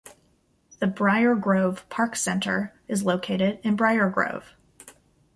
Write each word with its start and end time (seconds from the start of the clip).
The 0.79 0.87
Briargrove 0.87 1.87
Park 1.89 2.15
Center 2.15 2.73
is 2.87 3.03
located 3.05 3.59
in 3.63 3.77
Briargrove. 3.77 4.45